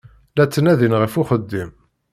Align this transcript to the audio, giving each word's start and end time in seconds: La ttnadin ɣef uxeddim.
La 0.35 0.45
ttnadin 0.45 0.97
ɣef 1.01 1.13
uxeddim. 1.21 1.69